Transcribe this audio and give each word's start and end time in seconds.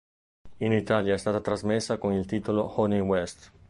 In 0.57 0.71
Italia 0.73 1.13
è 1.13 1.17
stata 1.19 1.41
trasmessa 1.41 1.99
con 1.99 2.13
il 2.13 2.25
titolo 2.25 2.73
"Honey 2.81 3.01
West". 3.01 3.51